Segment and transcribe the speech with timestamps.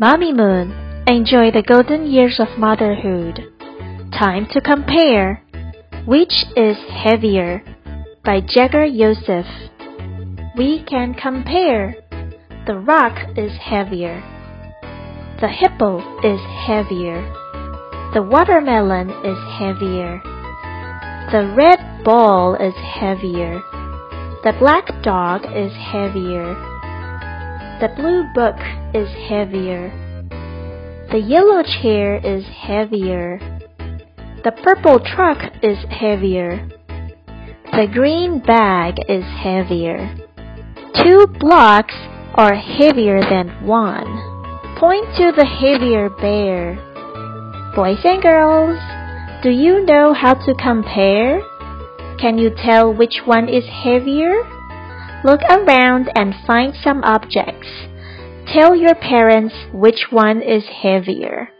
[0.00, 3.40] Mamimoon, enjoy the golden years of motherhood.
[4.12, 5.42] Time to compare.
[6.06, 7.64] Which is heavier?
[8.24, 9.44] By Jagger Youssef.
[10.56, 11.96] We can compare.
[12.68, 14.22] The rock is heavier.
[15.40, 17.20] The hippo is heavier.
[18.14, 20.22] The watermelon is heavier.
[21.32, 23.60] The red ball is heavier.
[24.44, 26.77] The black dog is heavier.
[27.80, 28.56] The blue book
[28.92, 29.92] is heavier.
[31.12, 33.38] The yellow chair is heavier.
[34.42, 36.68] The purple truck is heavier.
[37.70, 40.12] The green bag is heavier.
[41.00, 41.94] Two blocks
[42.34, 44.06] are heavier than one.
[44.76, 46.74] Point to the heavier bear.
[47.76, 48.80] Boys and girls,
[49.44, 51.40] do you know how to compare?
[52.18, 54.57] Can you tell which one is heavier?
[55.24, 57.68] Look around and find some objects.
[58.52, 61.50] Tell your parents which one is heavier.